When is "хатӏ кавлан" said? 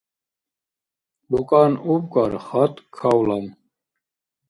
2.45-3.45